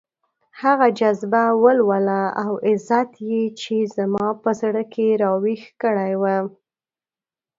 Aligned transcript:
هغه 0.61 0.87
جذبه، 0.99 1.43
ولوله 1.63 2.21
او 2.43 2.51
عزت 2.67 3.11
يې 3.27 3.43
چې 3.61 3.75
زما 3.95 4.27
په 4.43 4.49
زړه 4.61 4.83
کې 4.93 5.07
راويښ 5.21 5.63
کړی 5.81 6.13
وو. 6.21 6.39